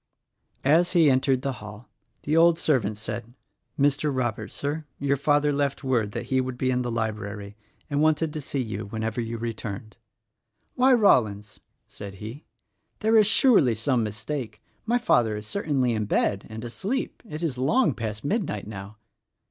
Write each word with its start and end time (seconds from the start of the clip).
As 0.65 0.93
he 0.93 1.11
entered 1.11 1.43
the 1.43 1.51
hall 1.61 1.87
the 2.23 2.35
old 2.35 2.57
servant 2.57 2.97
said, 2.97 3.35
"Mr. 3.79 4.09
Rob 4.11 4.39
ert, 4.39 4.51
Sir, 4.51 4.85
your 4.97 5.15
father 5.15 5.53
left 5.53 5.83
word 5.83 6.11
that 6.13 6.25
he 6.33 6.41
would 6.41 6.57
be 6.57 6.71
in 6.71 6.81
the 6.81 6.89
library 6.89 7.55
and 7.87 8.01
wanted 8.01 8.33
to 8.33 8.41
see 8.41 8.63
you 8.63 8.85
whenever 8.87 9.21
vou 9.21 9.37
returned." 9.37 9.97
22 9.97 9.97
THE 9.97 10.83
RECORDING 10.83 10.97
ANGEL 10.97 11.21
23 11.21 11.29
"Why, 11.29 11.29
Rollins," 11.29 11.59
said 11.87 12.13
he, 12.15 12.43
"there 13.01 13.15
is 13.15 13.27
surely 13.27 13.75
some 13.75 14.01
mistake— 14.03 14.63
my 14.87 14.97
father 14.97 15.37
is 15.37 15.45
certainly 15.45 15.91
in 15.91 16.05
bed 16.05 16.47
and 16.49 16.65
asleep; 16.65 17.21
it 17.29 17.43
is 17.43 17.59
long 17.59 17.93
past 17.93 18.25
midnight 18.25 18.65
now." 18.65 18.97